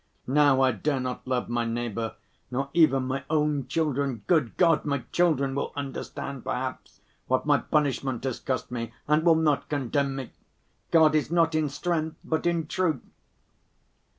Now 0.25 0.61
I 0.61 0.71
dare 0.71 0.99
not 0.99 1.27
love 1.27 1.47
my 1.47 1.63
neighbor 1.63 2.15
nor 2.49 2.71
even 2.73 3.03
my 3.03 3.23
own 3.29 3.67
children. 3.67 4.23
Good 4.25 4.57
God, 4.57 4.83
my 4.83 5.03
children 5.11 5.53
will 5.53 5.71
understand, 5.75 6.43
perhaps, 6.43 7.01
what 7.27 7.45
my 7.45 7.59
punishment 7.59 8.23
has 8.23 8.39
cost 8.39 8.71
me 8.71 8.91
and 9.07 9.23
will 9.23 9.35
not 9.35 9.69
condemn 9.69 10.15
me! 10.15 10.31
God 10.89 11.13
is 11.13 11.29
not 11.29 11.53
in 11.53 11.69
strength 11.69 12.17
but 12.23 12.47
in 12.47 12.65
truth." 12.65 13.03